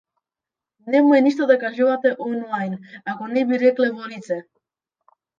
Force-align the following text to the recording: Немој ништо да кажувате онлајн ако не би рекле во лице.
Немој 0.93 1.19
ништо 1.25 1.47
да 1.51 1.57
кажувате 1.63 2.13
онлајн 2.27 2.73
ако 3.13 3.27
не 3.33 3.43
би 3.51 3.59
рекле 3.65 3.91
во 3.99 4.09
лице. 4.15 4.39